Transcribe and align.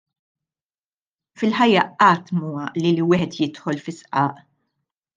Fil-ħajja, 1.41 1.85
qatt 2.05 2.33
mhu 2.39 2.51
għaqli 2.65 2.97
li 2.97 3.07
wieħed 3.13 3.39
jidħol 3.41 3.85
fi 3.87 3.97
sqaq. 4.01 4.45